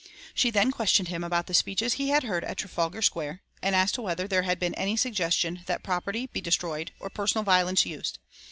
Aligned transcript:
She 0.33 0.49
then 0.49 0.71
questioned 0.71 1.09
him 1.09 1.23
about 1.23 1.45
the 1.45 1.53
speeches 1.53 1.93
he 1.93 2.09
had 2.09 2.23
heard 2.23 2.43
at 2.43 2.57
Trafalgar 2.57 3.03
Square, 3.03 3.43
and 3.61 3.75
as 3.75 3.91
to 3.91 4.01
whether 4.01 4.27
there 4.27 4.41
had 4.41 4.57
been 4.57 4.73
any 4.73 4.97
suggestion 4.97 5.61
that 5.67 5.83
property 5.83 6.25
be 6.25 6.41
destroyed 6.41 6.91
or 6.99 7.11
personal 7.11 7.43
violence 7.45 7.85
used. 7.85 8.17